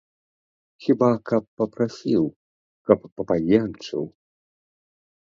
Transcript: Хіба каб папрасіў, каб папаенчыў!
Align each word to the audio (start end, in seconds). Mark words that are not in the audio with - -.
Хіба 0.85 1.09
каб 1.29 1.43
папрасіў, 1.59 2.23
каб 2.91 2.99
папаенчыў! 3.19 4.03